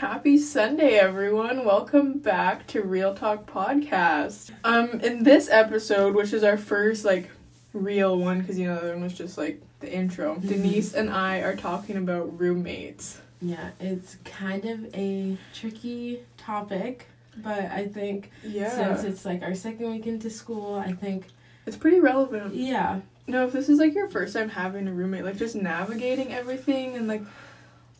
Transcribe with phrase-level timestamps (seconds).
[0.00, 1.62] Happy Sunday, everyone.
[1.66, 4.50] Welcome back to Real Talk Podcast.
[4.64, 7.28] Um, in this episode, which is our first like
[7.74, 10.36] real one, because you know the other one was just like the intro.
[10.36, 10.48] Mhm.
[10.48, 13.20] Denise and I are talking about roommates.
[13.42, 17.06] Yeah, it's kind of a tricky topic,
[17.36, 21.26] but I think Yeah, since it's like our second week into school, I think
[21.66, 22.54] it's pretty relevant.
[22.54, 26.32] yeah, No, if this is like your first time having a roommate, like just navigating
[26.32, 27.22] everything and like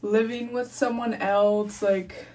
[0.02, 2.26] living with someone else, like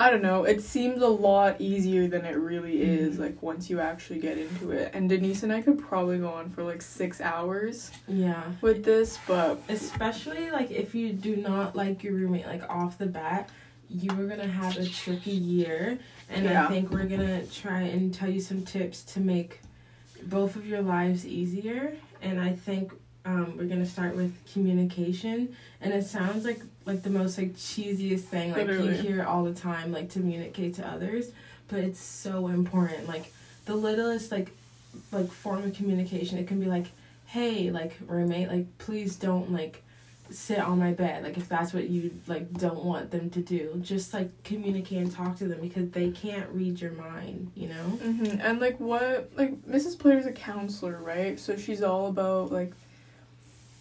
[0.00, 3.20] I don't know, it seems a lot easier than it really is, Mhm.
[3.20, 4.90] like once you actually get into it.
[4.94, 8.42] And Denise and I could probably go on for like six hours yeah.
[8.62, 13.06] with this, but Especially like if you do not like your roommate like off the
[13.06, 13.48] bat,
[13.88, 16.64] you are gonna have a tricky year, and Yeah.
[16.66, 19.60] I think we're gonna try and tell you some tips to make
[20.24, 21.92] both of your lives easier.
[22.22, 22.92] And I think
[23.24, 28.22] um, we're gonna start with communication, and it sounds like like the most like cheesiest
[28.22, 28.96] thing like Literally.
[28.96, 31.30] you hear all the time like to communicate to others,
[31.68, 33.06] but it's so important.
[33.06, 33.32] Like
[33.64, 34.50] the littlest like
[35.12, 36.86] like form of communication, it can be like,
[37.26, 39.82] hey, like roommate, like please don't like
[40.30, 43.70] sit on my bed like if that's what you like don't want them to do
[43.82, 47.74] just like communicate and talk to them because they can't read your mind you know
[47.74, 49.98] hmm and like what like Mrs.
[49.98, 51.38] Player's a counselor, right?
[51.38, 52.72] So she's all about like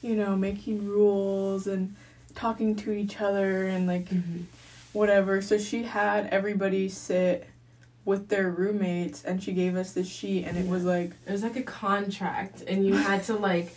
[0.02, 1.96] you know, making rules and
[2.36, 4.44] talking to each other and like mm-hmm.
[4.94, 5.42] whatever.
[5.42, 7.48] So she had everybody sit
[8.04, 11.44] with their roommates and she gave us this sheet and it was like it was
[11.44, 13.76] like a contract and you had to like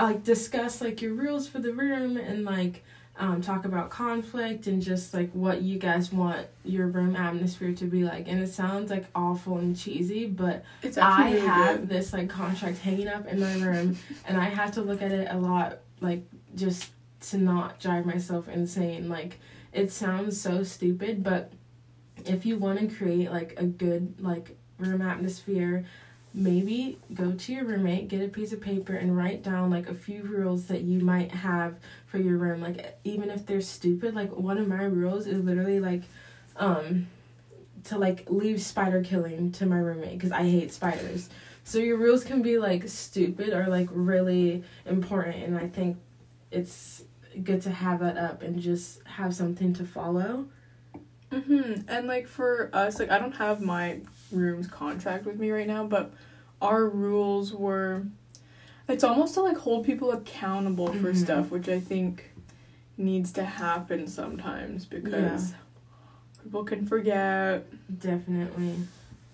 [0.00, 2.84] like discuss like your rules for the room and like
[3.18, 7.86] um, talk about conflict and just like what you guys want your room atmosphere to
[7.86, 11.88] be like and it sounds like awful and cheesy but it's I really have good.
[11.88, 15.28] this like contract hanging up in my room, and I have to look at it
[15.30, 16.90] a lot, like just
[17.30, 19.08] to not drive myself insane.
[19.08, 19.38] Like
[19.72, 21.52] it sounds so stupid, but
[22.24, 25.84] if you want to create like a good like room atmosphere,
[26.36, 29.94] maybe go to your roommate, get a piece of paper, and write down like a
[29.94, 32.60] few rules that you might have for your room.
[32.60, 36.02] Like even if they're stupid, like one of my rules is literally like,
[36.56, 37.06] um
[37.84, 41.30] to like leave spider killing to my roommate because I hate spiders.
[41.64, 45.96] So your rules can be like stupid or like really important, and I think
[46.50, 47.02] it's
[47.42, 50.46] good to have that up and just have something to follow.
[51.32, 51.84] Mhm.
[51.88, 54.00] And like for us, like I don't have my
[54.32, 56.12] room's contract with me right now, but
[56.62, 58.02] our rules were
[58.88, 61.16] it's almost to like hold people accountable for Mhm.
[61.16, 62.32] stuff, which I think
[62.96, 65.52] needs to happen sometimes because
[66.42, 67.66] people can forget.
[68.00, 68.74] Definitely.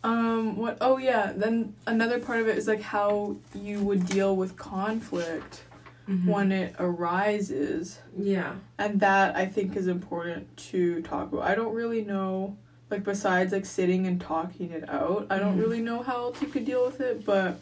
[0.04, 4.34] Um what oh yeah, then another part of it is like how you would deal
[4.34, 5.62] with conflict
[6.08, 6.26] Mhm.
[6.26, 8.00] when it arises.
[8.18, 8.54] Yeah.
[8.78, 11.42] And that I think is important to talk about.
[11.44, 12.56] I don't really know,
[12.92, 15.60] like, besides like sitting and talking it out, I don't Mhm.
[15.60, 17.58] really know how else you could deal with it, but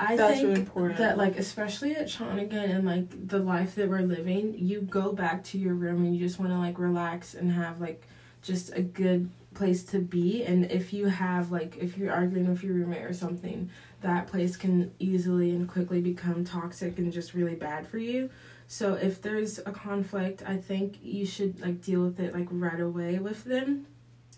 [0.00, 0.98] I That's think really important.
[0.98, 5.44] that like especially at Shawnigan and like the life that we're living, you go back
[5.44, 8.02] to your room and you just want to like relax and have like
[8.42, 12.64] just a good place to be and if you have like if you're arguing with
[12.64, 13.70] your roommate or something,
[14.00, 18.28] that place can easily and quickly become toxic and just really bad for you.
[18.66, 22.80] So if there's a conflict, I think you should like deal with it like right
[22.80, 23.86] away with them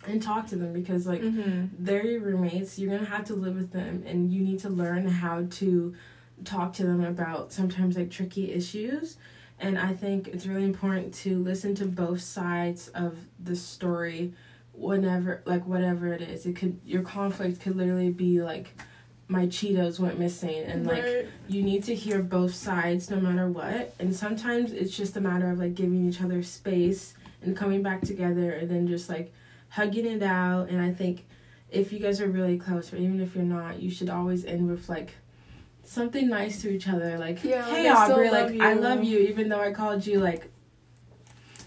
[0.06, 1.70] and talk to them because like Mhm.
[1.78, 5.06] they're your roommates you're gonna have to live with them and you need to learn
[5.06, 5.94] how to
[6.44, 9.16] talk to them about sometimes like tricky issues
[9.58, 14.32] and i think it's really important to listen to both sides of the story
[14.72, 18.68] whenever like whatever it is it could your conflict could literally be like
[19.28, 21.26] my cheetos went missing and like Right.
[21.48, 25.50] you need to hear both sides no matter what and sometimes it's just a matter
[25.50, 29.32] of like giving each other space and coming back together and then just like
[29.70, 31.24] hugging it out and i think
[31.70, 34.68] if you guys are really close or even if you're not you should always end
[34.68, 35.14] with like
[35.84, 39.18] something nice to each other like Yeah, hey I aubrey like i you." love you
[39.18, 40.50] even though i called you like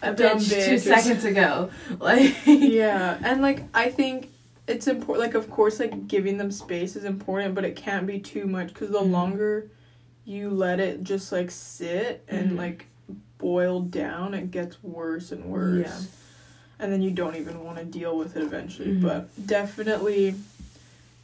[0.01, 4.29] a, A bitch, bitch two seconds ago like yeah, and like I think
[4.65, 5.25] it's important.
[5.25, 8.67] Like, of course, like giving them space is important, but it can't be too much
[8.69, 9.11] because the Mhm.
[9.11, 9.67] longer
[10.25, 12.57] you let it just like sit and Mhm.
[12.57, 12.85] like
[13.39, 15.85] boil down, it gets worse and worse.
[15.85, 15.99] Yeah.
[16.79, 18.93] And then you don't even want to deal with it eventually.
[18.93, 19.01] Mhm.
[19.01, 20.35] But definitely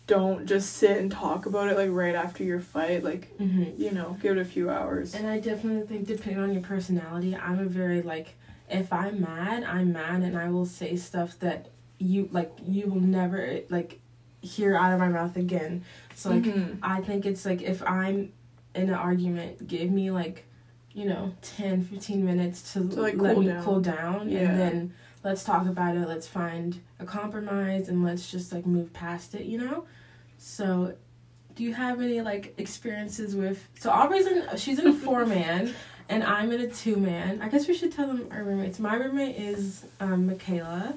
[0.08, 3.04] don't just sit and talk about it like right after your fight.
[3.04, 3.80] Like, Mhm.
[3.80, 5.16] you know, give it a few hours.
[5.16, 8.36] And I definitely think depending on your personality, I'm a very like
[8.70, 11.70] if I'm mad, I'm mad and I will say stuff that
[12.00, 14.00] you like you will never like
[14.42, 15.84] hear out of my mouth again.
[16.16, 16.78] So like Mhm.
[16.84, 18.32] I think it's like if I'm
[18.76, 20.44] in an argument, give me like,
[20.94, 23.64] you know, 10, 15 minutes to, To, like, let cool me down.
[23.64, 24.40] cool down Yeah.
[24.40, 24.94] and then
[25.26, 26.08] let's talk about it.
[26.08, 29.46] Let's find a compromise and let's just like move past it.
[29.46, 29.86] You know.
[30.38, 30.94] So,
[31.56, 33.68] do you have any like experiences with?
[33.80, 34.46] So Aubrey's in.
[34.58, 35.74] She's in a four man.
[36.08, 37.42] And I'm in a two man.
[37.42, 38.78] I guess we should tell them our roommates.
[38.78, 40.96] My roommate is um, Michaela.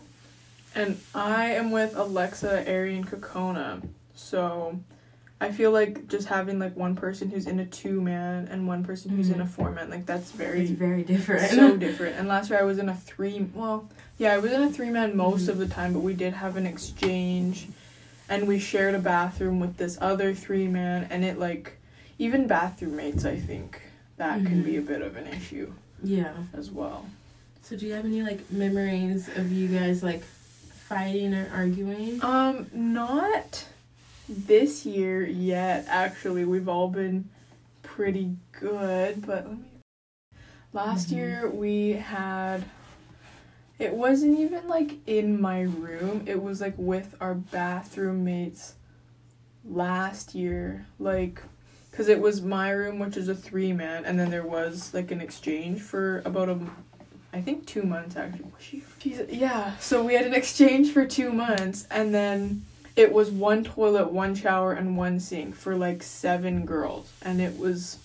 [0.74, 3.82] And I am with Alexa, Ari, and Kokona.
[4.14, 4.78] So
[5.40, 8.84] I feel like just having like one person who's in a two man and one
[8.84, 9.48] person who's in a Mhm.
[9.48, 11.52] four man, like that's very It's very different.
[11.52, 12.16] so different.
[12.16, 13.48] And last year I was in a three.
[13.54, 15.48] Well, yeah, I was in a three man most Mhm.
[15.50, 17.68] of the time, but we did have an exchange,
[18.28, 21.78] and we shared a bathroom with this other three man, and it like
[22.18, 23.24] even bathroom mates.
[23.24, 23.80] I think
[24.16, 24.64] that can Mhm.
[24.64, 25.72] be a bit of an issue
[26.02, 26.32] yeah.
[26.52, 27.06] as well.
[27.62, 32.22] So do you have any like memories of you guys like fighting or arguing?
[32.24, 33.66] Um, not
[34.28, 35.84] this year yet.
[35.88, 37.28] Actually, we've all been
[37.82, 39.64] pretty good, but let me.
[40.72, 41.16] Last Mhm.
[41.16, 42.64] year we had.
[43.78, 46.24] It wasn't even like in my room.
[46.26, 48.74] It was like with our bathroom mates.
[49.64, 51.42] Last year, like,
[51.92, 55.10] cause it was my room, which is a three man, and then there was like
[55.10, 56.58] an exchange for about a
[57.32, 58.44] I think two months actually.
[58.44, 58.82] Was she?
[59.28, 59.76] Yeah.
[59.76, 62.64] So we had an exchange for two months, and then
[62.96, 67.58] it was one toilet, one shower, and one sink for like seven girls, and it
[67.58, 67.98] was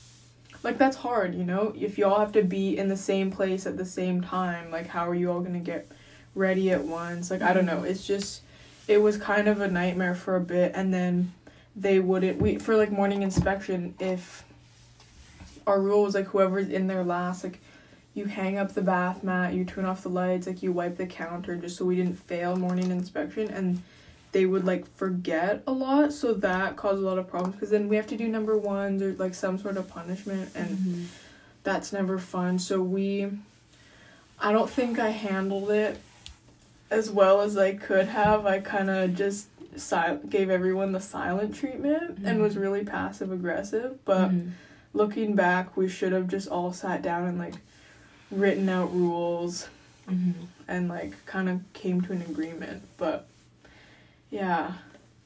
[0.63, 1.74] like that's hard, you know.
[1.77, 4.88] If you all have to be in the same place at the same time, like
[4.88, 5.92] how are you all gonna get
[6.33, 7.30] ready at once?
[7.30, 7.83] Like I don't know.
[7.83, 8.42] It's just
[8.88, 11.33] it was kind of a nightmare for a bit, and then
[11.75, 14.44] they wouldn't we for like morning inspection if
[15.65, 17.60] our rule was like whoever's in there last like
[18.13, 21.06] you hang up the bath mat you turn off the lights like you wipe the
[21.06, 23.81] counter just so we didn't fail morning inspection and
[24.34, 27.88] they would like forget a lot so that caused a lot of problems because then
[27.88, 31.06] we have to do number ones or like some sort of punishment and Mhm.
[31.64, 33.30] that's never fun so we
[34.40, 35.98] i don't think i handled it
[36.92, 39.48] as well as i could have i kind of just
[39.78, 42.62] sil- gave everyone the silent treatment and was Mhm.
[42.62, 44.52] really passive aggressive but Mhm.
[44.94, 47.56] looking back we should have just all sat down and like
[48.32, 49.68] written out rules
[50.10, 50.34] Mhm.
[50.68, 53.26] and like kind of came to an agreement but
[54.34, 54.74] yeah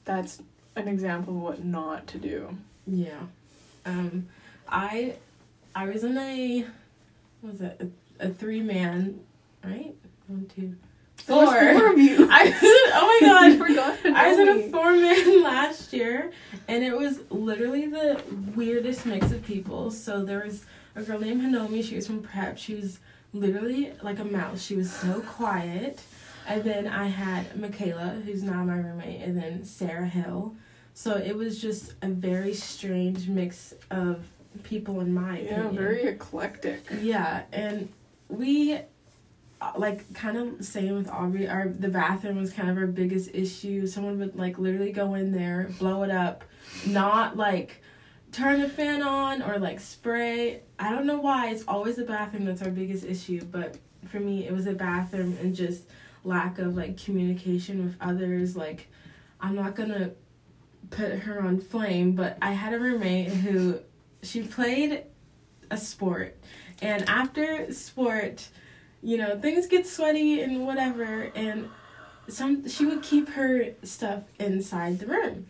[0.06, 0.42] that's
[0.76, 3.22] an example of what not to do Yeah.
[3.86, 4.28] Um,
[4.68, 5.16] I
[5.74, 6.66] I was in a
[7.42, 9.20] what was it a, a three man
[9.64, 9.96] right
[10.28, 10.76] one two
[11.16, 11.46] four.
[11.46, 12.54] Four of you I
[12.94, 13.68] oh my I god.
[13.68, 16.32] forgot I was in a four man last year,
[16.68, 18.22] and it was literally the
[18.56, 19.90] weirdest mix of people.
[19.92, 20.66] So there was
[20.96, 21.84] a girl named Hanomi.
[21.84, 22.58] She was from prep.
[22.58, 23.00] She was
[23.34, 24.62] literally like a mouse.
[24.64, 26.02] She was so quiet.
[26.48, 30.56] And then I had Michaela, who's now my roommate, and then Sarah Hill.
[30.94, 34.26] So it was just a very strange mix of
[34.64, 35.76] people, in my yeah opinion.
[35.76, 37.90] very eclectic Yeah, and
[38.30, 38.80] we
[39.76, 41.48] like kind of same with Aubrey.
[41.48, 43.86] Our the bathroom was kind of our biggest issue.
[43.86, 46.44] Someone would like literally go in there, blow it up,
[46.86, 47.82] not like
[48.32, 50.62] turn the fan on or like spray.
[50.80, 53.78] I don't know why it's always the bathroom that's our biggest issue, but
[54.08, 55.84] for me it was the bathroom and just
[56.28, 58.56] lack of like communication with others.
[58.56, 58.88] Like
[59.40, 60.12] I'm not gonna
[60.90, 63.80] put her on flame, but I had a roommate who
[64.22, 65.04] she played
[65.70, 66.38] a sport
[66.82, 68.50] and after sport
[69.02, 71.70] you know things get sweaty and whatever and
[72.28, 75.46] some she would keep her stuff inside the room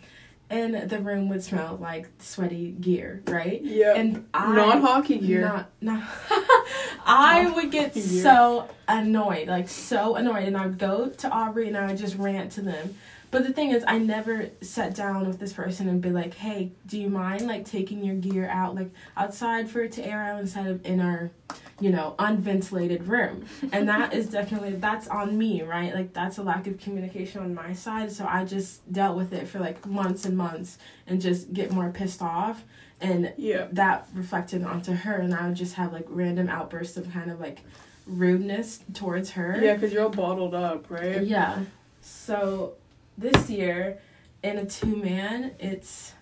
[0.50, 3.62] and the room would smell like sweaty gear right?
[3.62, 5.42] Yeah and I not hockey gear.
[5.42, 6.04] Not not
[7.06, 10.48] I would get so annoyed like so annoyed.
[10.48, 12.96] And I would go to Aubrey and I would just rant to them
[13.32, 16.72] but the thing is I never sat down with this person and be like hey
[16.86, 20.40] do you mind like taking your gear out like outside for it to air out
[20.40, 21.32] instead of in our
[21.80, 23.46] you know unventilated room?
[23.72, 25.94] And that is definitely that's on me right?
[25.94, 28.12] Like that's a lack of communication on my side.
[28.12, 31.90] So i just dealt with it for like months and months and just get more
[31.90, 32.64] pissed off.
[33.00, 33.68] And yeah.
[33.74, 35.16] that reflected onto her.
[35.16, 37.60] And i would just have like random outbursts of kind of like
[38.06, 39.60] rudeness towards her.
[39.62, 41.24] Yeah because you're all bottled up right?
[41.24, 41.64] Yeah.
[42.02, 42.74] So
[43.18, 44.00] this year,
[44.44, 46.14] in a two man, it's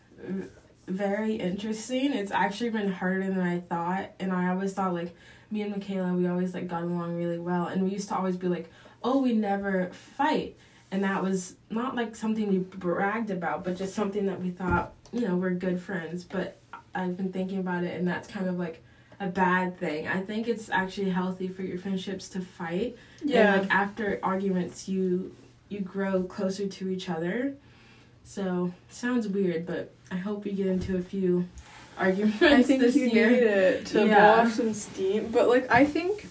[0.88, 2.14] very interesting.
[2.14, 5.16] It's actually been harder than I thought, and I always thought like
[5.52, 8.38] me and Michaela, we always like got along really well, and we used to always
[8.38, 8.72] be like,
[9.04, 10.58] oh, we never fight,
[10.92, 14.94] and that was not like something we bragged about, but just something that we thought,
[15.12, 16.24] you know, we're good friends.
[16.24, 16.58] But
[16.94, 18.82] I've been thinking about it, and that's kind of like
[19.20, 20.08] a bad thing.
[20.08, 24.88] I think it's actually healthy for your friendships to fight yeah and like after arguments
[24.90, 25.34] you
[25.69, 27.53] you grow closer to each other
[28.24, 31.48] so sounds weird but i hope we get into a few
[31.98, 34.15] arguments I think this you year need it to Yeah.
[34.36, 35.29] blow off some steam.
[35.31, 36.27] But like I think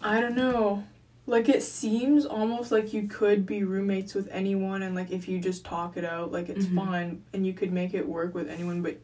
[0.00, 0.84] I don't know.
[1.26, 5.38] like it seems almost like you could be roommates with anyone and like if you
[5.40, 6.74] just talk it out like it's Mhm.
[6.76, 8.96] fine and you could make it work with anyone but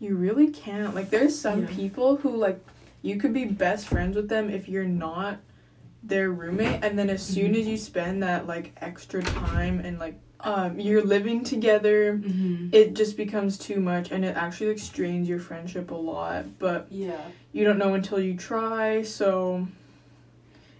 [0.00, 1.68] you really can't like there's some Yeah.
[1.68, 2.58] people who like
[3.02, 5.38] you could be best friends with them if you're not
[6.06, 10.18] their roommate and then as soon as you spend that like extra time and like
[10.40, 12.68] um you're living together Mm-hmm.
[12.72, 16.86] it just becomes too much and it actually like strains your friendship a lot but
[16.90, 17.18] Yeah.
[17.52, 19.66] you don't know until you try so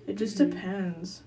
[0.06, 0.50] it just Mhm.
[0.50, 1.22] depends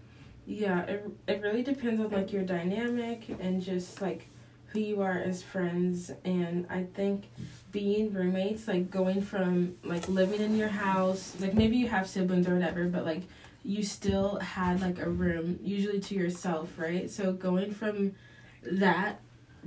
[0.50, 4.28] Yeah, it, it really depends on like your dynamic and just like
[4.68, 7.26] who you are as friends and I think
[7.74, 12.48] being roommates like going from like living in your house like maybe you have siblings
[12.48, 13.24] or whatever but like
[13.64, 18.14] you still had like a room usually to yourself right so going from
[18.64, 19.20] that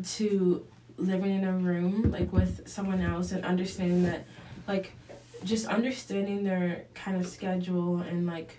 [0.04, 0.66] to
[0.96, 4.24] living in a room like with someone else and understanding that
[4.66, 4.92] like
[5.44, 8.58] just understanding their kind of schedule and like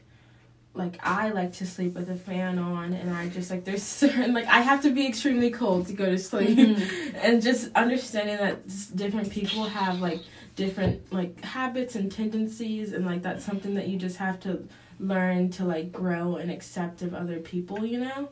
[0.73, 4.33] like I like to sleep with a fan on and I just like there's certain
[4.33, 7.15] like I have to be extremely cold to go to sleep Mm-hmm.
[7.21, 8.61] and just understanding that
[8.95, 10.21] different people have like
[10.55, 14.67] different like habits and tendencies and like that's something that you just have to
[15.01, 18.29] learn to like grow and accept of other people you know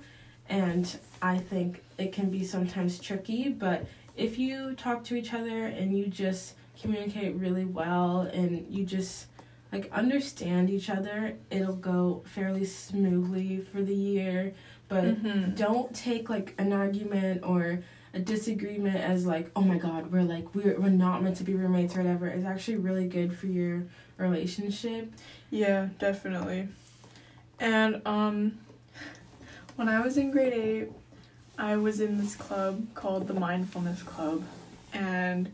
[0.47, 3.85] and I think it can be sometimes tricky but
[4.15, 9.25] if you talk to each other and you just communicate really well and you just
[9.73, 14.53] like understand each other it'll go fairly smoothly for the year
[14.88, 15.55] but Mhm.
[15.55, 17.83] don't take like an argument or
[18.19, 21.53] a disagreement as like oh my god we're like we're, we're not meant to be
[21.53, 23.83] roommates or whatever it's actually really good for your
[24.17, 25.11] relationship.
[25.49, 26.67] Yeah definitely.
[27.59, 28.59] And um
[29.75, 30.91] when i was in grade 8
[31.57, 34.43] i was in this club called the mindfulness club
[34.93, 35.51] and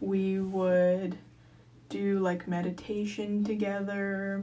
[0.00, 1.16] we would
[1.92, 4.42] do like meditation together.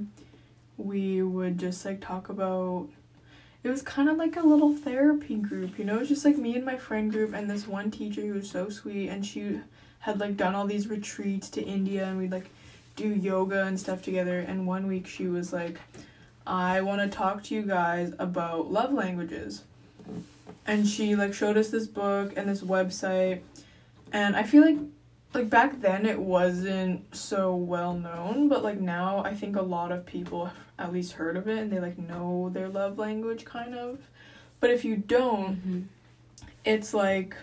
[0.77, 2.87] We would just like talk about
[3.63, 6.37] it was kind of like a little therapy group you know it was just like
[6.37, 9.59] me and my friend group and this one teacher who was so sweet and she
[9.99, 12.49] had like done all these retreats to india and we'd like
[12.95, 15.79] do yoga and stuff together and one week she was like
[16.47, 19.63] i want to talk to you guys about love languages.
[20.65, 23.41] And she like showed us this book and this website
[24.11, 24.77] and i feel like
[25.33, 29.91] like back then it wasn't so well known but like now i think a lot
[29.91, 33.45] of people have at least heard of it and they like know their love language
[33.45, 33.99] kind of
[34.59, 35.81] but if you don't mm-hmm.
[36.65, 37.35] it's like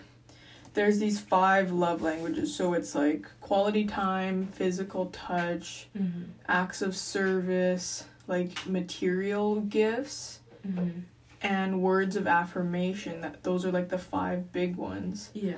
[0.73, 6.23] there's these five love languages so it's like quality time physical touch Mm-hmm.
[6.47, 10.99] acts of service like material gifts Mm-hmm.
[11.43, 15.53] and words of affirmation that those are like the five big ones yeah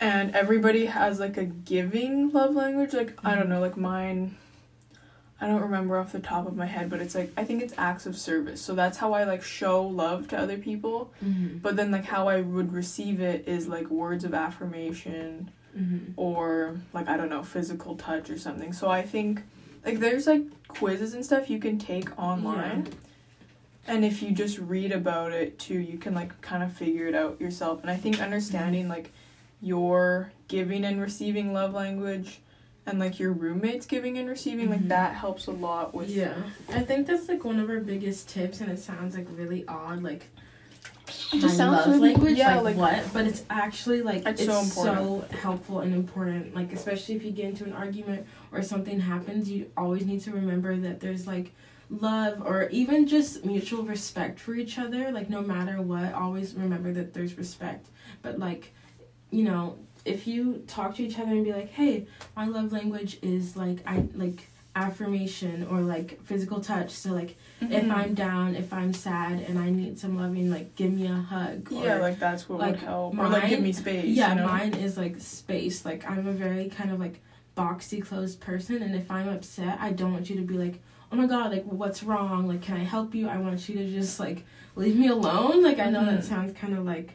[0.00, 2.92] and everybody has like a giving love language.
[2.92, 4.36] Like i don't know like mine
[5.40, 7.74] i don't remember off the top of my head but it's like i think it's
[7.78, 8.60] acts of service.
[8.60, 11.12] So that's how i like show love to other people.
[11.24, 11.58] Mm-hmm.
[11.58, 16.12] but then like how i would receive it is like words of affirmation Mm-hmm.
[16.16, 18.72] or like i don't know physical touch or something.
[18.72, 19.42] So i think
[19.84, 22.88] like there's like quizzes and stuff you can take online.
[23.86, 27.14] And if you just read about it too you can like kind of figure it
[27.14, 27.80] out yourself.
[27.82, 29.12] And i think understanding like
[29.60, 32.40] your giving and receiving love language
[32.86, 34.88] and like your roommates giving and receiving like Mhm.
[34.88, 36.34] that helps a lot with yeah.
[36.72, 40.02] I think that's like one of our biggest tips and it sounds like really odd
[40.02, 40.26] like
[41.32, 43.12] It just sounds love really- language yeah, like, like- what?
[43.12, 46.54] But it's actually like It's it's, so so, helpful and important.
[46.54, 50.30] Like especially if you get into an argument or something happens you always need to
[50.30, 51.52] remember that there's like
[51.90, 55.10] love or even just mutual respect for each other.
[55.10, 57.88] Like no matter what always remember that there's respect.
[58.22, 58.72] But like
[59.30, 62.06] you know if you talk to each other and be like hey
[62.36, 67.82] my love language is like i like affirmation or like physical touch so like if
[67.84, 67.90] Mhm.
[67.90, 71.72] I'm down, if I'm sad and I need some loving, like give me a hug.
[71.72, 74.36] Or, yeah like that's what would like, help or like give me space yeah, you
[74.36, 74.46] know?
[74.46, 75.84] mine is like space.
[75.84, 77.20] Like I'm a very kind of like
[77.56, 80.80] boxy closed person, and if I'm upset, I don't want you to be like,
[81.10, 82.46] oh my god, like what's wrong?
[82.46, 83.28] Like can I help you?
[83.28, 84.44] I want you to just like
[84.76, 85.62] leave me alone.
[85.64, 86.24] Like I know that Mhm.
[86.24, 87.14] sounds kind of like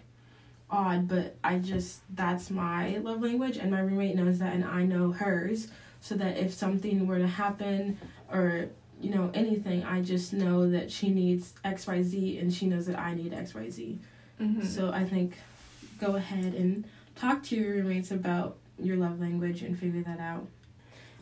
[0.74, 4.84] odd, but I just that's my love language, and my roommate knows that, and I
[4.84, 5.68] know hers.
[6.01, 7.98] So that if something were to happen
[8.30, 8.68] or
[9.00, 12.88] you know anything, I just know that she needs X Y Z, and she knows
[12.88, 14.00] that I need X Y Z.
[14.42, 14.65] Mhm.
[14.65, 15.38] So I think
[16.00, 16.84] go ahead and
[17.15, 20.48] talk to your roommates about your love language and figure that out.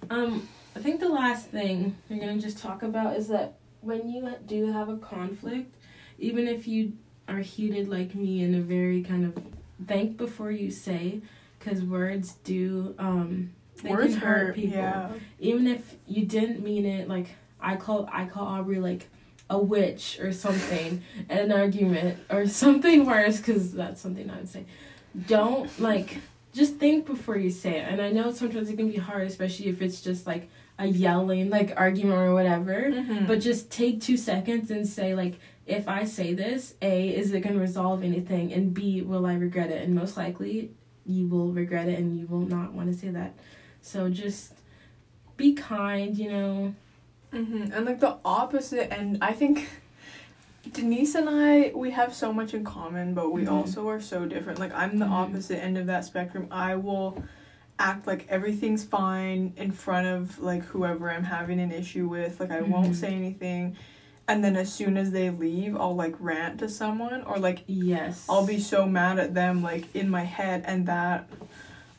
[0.10, 4.34] Um, I think the last thing we're gonna just talk about is that when you
[4.48, 5.75] do have a conflict,
[6.17, 6.93] even if you
[7.31, 9.43] are heated like me in a very kind of
[9.88, 11.21] think before you say,
[11.59, 13.51] because words do um
[13.83, 15.09] they words can hurt hurt people yeah
[15.39, 17.27] even if you didn't mean it like
[17.59, 19.07] i call i call aubrey like
[19.51, 24.50] a witch or something in an argument or something worse because that's something I would
[24.50, 24.65] say.
[25.27, 26.17] Don't like
[26.53, 27.88] just think before you say it.
[27.88, 31.50] And I know sometimes it can be hard, especially if it's just like a yelling
[31.50, 32.73] like argument or whatever.
[32.73, 33.25] Mm-hmm.
[33.25, 35.38] But just take two seconds and say like,
[35.71, 38.53] if I say this, A, is it gonna resolve anything?
[38.53, 39.83] And B, will I regret it?
[39.83, 40.71] And most likely
[41.05, 43.33] you will regret it and you will not want to say that.
[43.81, 44.53] So just
[45.37, 46.75] be kind, you know.
[47.33, 47.71] Mm-hmm.
[47.73, 49.67] And like the opposite end, I think
[50.73, 53.51] Denise and I, we have so much in common, but we Mhm.
[53.51, 54.59] also are so different.
[54.59, 55.11] Like I'm the Mhm.
[55.11, 56.47] opposite end of that spectrum.
[56.51, 57.23] I will
[57.79, 62.39] act like everything's fine in front of like whoever I'm having an issue with.
[62.39, 63.75] Like I won't say anything.
[64.31, 68.25] And then as soon as they leave, I'll like rant to someone or like Yes.
[68.29, 71.27] I'll be so mad at them like in my head and that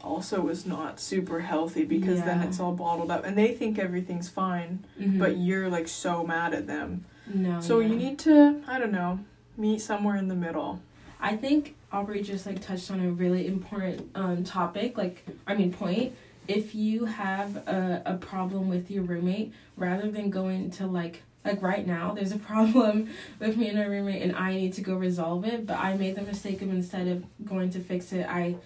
[0.03, 4.29] also is not super healthy because then it's all bottled up and they think everything's
[4.29, 5.19] fine Mhm.
[5.19, 7.05] but you're like so mad at them.
[7.33, 7.61] no.
[7.61, 7.89] So yeah.
[7.89, 9.21] you need to, I don't know,
[9.57, 10.81] meet somewhere in the middle.
[11.21, 15.71] I think Aubrey just like touched on a really important um topic, like I mean
[15.73, 16.15] point.
[16.49, 21.61] If you have a, a problem with your roommate, rather than going to like like
[21.63, 23.09] right now, there's a problem
[23.41, 26.15] with me and my roommate and I need to go resolve it, but I made
[26.17, 28.57] the mistake of instead of going to fix it, I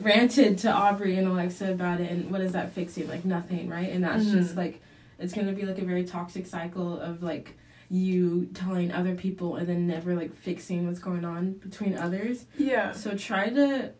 [0.00, 3.08] ranted to Aubrey and Alexa about it and what is that fixing?
[3.08, 3.90] Like nothing, right?
[3.90, 4.56] And that's just Mhm.
[4.56, 4.80] like
[5.18, 7.56] it's gonna be like a very toxic cycle of like
[7.90, 12.46] you telling other people and then never like fixing what's going on between others.
[12.58, 12.92] Yeah.
[12.92, 13.92] So try to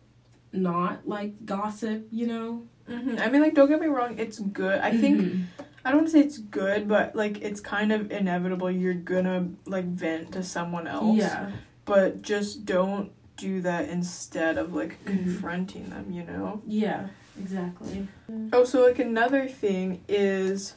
[0.51, 2.63] not like gossip, you know.
[2.87, 4.79] hmm I mean, like, don't get me wrong, it's good.
[4.79, 5.43] I think, Mhm.
[5.85, 8.71] I don't want to say it's good, but like, it's kind of inevitable.
[8.71, 11.15] You're gonna like vent to someone else.
[11.17, 11.51] Yeah.
[11.85, 15.05] But just don't do that instead of like Mhm.
[15.05, 16.61] confronting them, you know?
[16.65, 17.07] Yeah.
[17.39, 18.07] Exactly.
[18.51, 20.75] Oh, so like another thing is,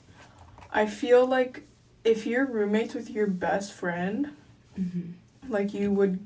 [0.73, 1.63] I feel like
[2.05, 4.31] if you're roommates with your best friend,
[4.77, 5.13] hmm
[5.49, 6.19] like you would,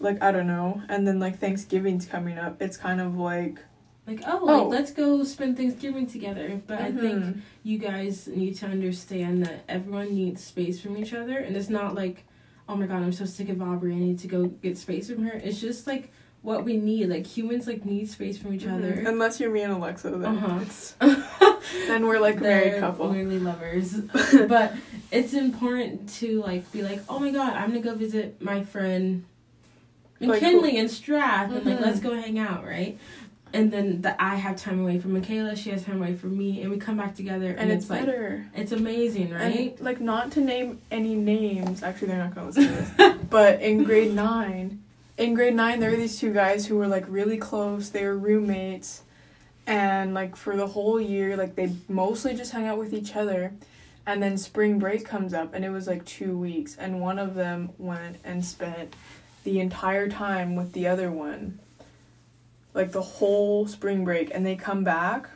[0.00, 3.60] like I don't know, and then like Thanksgiving's coming up, it's kind of like.
[4.06, 4.44] Like oh, Oh.
[4.44, 6.60] like let's go spend Thanksgiving together.
[6.66, 7.40] But I think Mhm.
[7.64, 11.94] you guys need to understand that everyone needs space from each other, and it's not
[11.94, 12.24] like,
[12.68, 13.94] oh my god, I'm so sick of Aubrey.
[13.94, 15.32] I need to go get space from her.
[15.42, 17.08] It's just like what we need.
[17.08, 18.76] Like humans like need space from each Mhm.
[18.76, 18.92] other.
[19.06, 20.60] Unless you're me and Alexa, then Uh-huh.
[21.88, 23.08] then we're like a They're married couple.
[23.08, 23.94] Literally lovers.
[24.48, 24.72] but
[25.10, 29.24] it's important to like be like, oh my god, I'm gonna go visit my friend
[30.20, 31.82] Like, McKinley in Strath and like Mhm.
[31.82, 32.96] let's go hang out, right?
[33.56, 36.60] And then that I have time away from Michaela, she has time away from me,
[36.60, 38.44] and we come back together and, and it's, it's, like better.
[38.54, 39.70] it's amazing, right?
[39.70, 41.82] And like not to name any names.
[41.82, 43.16] Actually, they're not gonna listen to this.
[43.30, 44.82] but in grade nine,
[45.16, 47.88] in grade nine, there were these two guys who were like really close.
[47.88, 49.00] They were roommates,
[49.66, 53.54] and like for the whole year, like they mostly just hung out with each other.
[54.06, 57.34] And then spring break comes up, and it was like two weeks, and one of
[57.34, 58.94] them went and spent
[59.44, 61.58] the entire time with the other one,
[62.76, 65.28] like the whole spring break, and they come back,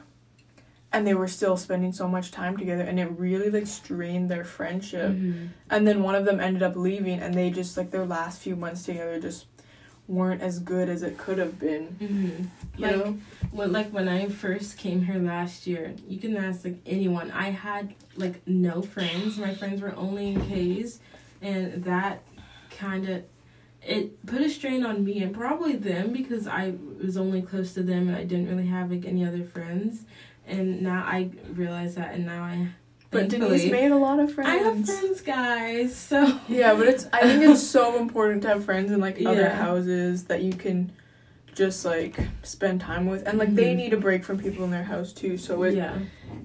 [0.93, 4.45] and they were still spending so much time together, and it really like strained their
[4.45, 5.11] friendship.
[5.11, 5.49] Mhm.
[5.71, 8.55] And then one of them ended up leaving, and they just like their last few
[8.57, 9.47] months together just
[10.07, 11.97] weren't as good as it could have been.
[12.01, 12.47] Mhm.
[12.79, 13.19] You Like know?
[13.53, 17.31] when like when I first came here last year, you can ask like anyone.
[17.31, 19.39] I had like no friends.
[19.39, 20.99] My friends were only in K's,
[21.41, 22.23] and that
[22.77, 23.23] kind of
[23.83, 27.83] it put a strain on me and probably them because I was only close to
[27.83, 30.03] them and I didn't really have like any other friends.
[30.47, 32.69] And now I realize that, and now I.
[33.13, 34.49] But Denise made a lot of friends.
[34.51, 35.21] I have friends.
[35.21, 35.97] guys.
[35.97, 39.49] So Yeah, but it's I think it's so important to have friends in like other
[39.51, 40.93] houses that you can
[41.55, 43.77] just like spend time with and like they Mhm.
[43.77, 45.37] need a break from people in their house too.
[45.37, 45.99] So it yeah.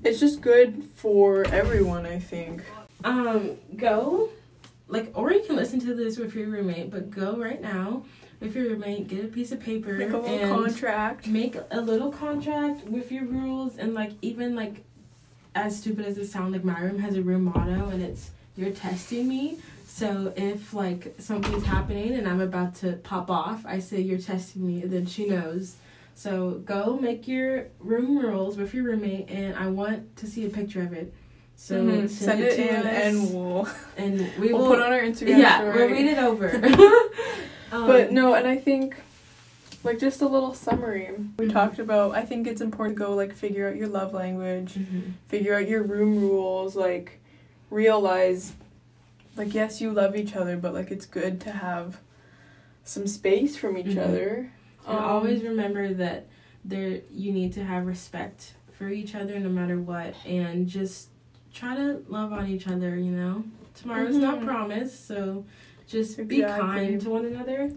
[0.04, 2.64] it's just good for everyone, I think.
[3.04, 4.30] Um, go,
[4.88, 8.04] like, or you can listen to this with your roommate, but go right now
[8.40, 11.28] with your roommate, get a piece of paper, Make a little and contract.
[11.28, 14.84] make a little contract with your rules, and like, even like,
[15.56, 18.72] as stupid as it sounds, like my room has a room motto, and it's "You're
[18.72, 24.02] testing me." So if like something's happening and I'm about to pop off, I say
[24.02, 25.78] you're testing me, and then she knows.
[26.14, 30.50] So go make your room rules with your roommate, and I want to see a
[30.50, 31.14] picture of it.
[31.58, 32.10] So Mhm.
[32.10, 35.58] send, it, to in us, and we'll and we we'll put on our Instagram yeah
[35.60, 35.76] story.
[35.78, 36.50] we'll read it over.
[37.72, 38.96] um, But no, and I think
[39.84, 41.10] like just a little summary.
[41.38, 41.54] We Mhm.
[41.54, 45.14] talked about I think it's important to go like figure out your love language, mhm.
[45.28, 47.20] figure out your room rules, like
[47.70, 48.54] realize
[49.38, 51.98] like yes, you love each other, but like it's good to have
[52.84, 53.98] some space from each Mhm.
[54.08, 54.52] other.
[54.88, 56.26] And Um, always remember that
[56.64, 61.10] there you need to have respect for each other no matter what, and just
[61.56, 62.96] try to love on each other.
[62.98, 63.44] You know.
[63.74, 64.46] Tomorrow's not Mhm.
[64.46, 65.46] promised, so
[65.88, 67.72] just be kind to one another.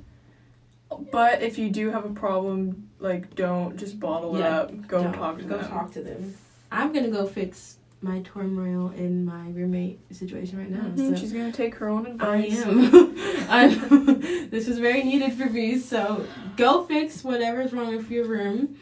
[1.12, 4.87] But if you do have a problem, like don't just bottle it Yeah, up.
[4.88, 5.71] Go talk to go them.
[5.71, 6.35] talk to them.
[6.71, 10.85] I'm gonna go fix my turmoil in my roommate situation right now.
[10.97, 12.64] Mhm, So She's gonna take her own I advice.
[12.64, 13.14] am.
[13.49, 14.21] I'm.
[14.51, 15.79] this is very needed for me.
[15.79, 16.25] So
[16.57, 18.77] go fix whatever's wrong with your room.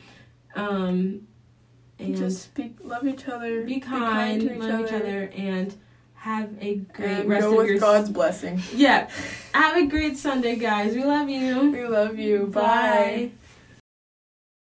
[0.55, 1.27] Um,
[1.99, 3.65] and Just be, love each other.
[3.65, 5.75] be kind, to each love each other, other, and
[6.15, 7.79] have a great and rest go of with your.
[7.79, 8.61] God's blessing.
[8.75, 9.09] Yeah.
[9.55, 10.95] Have a great Sunday, guys.
[10.95, 11.71] We love you.
[11.71, 12.47] We love you.
[12.49, 12.61] Bye.
[12.63, 13.31] Bye.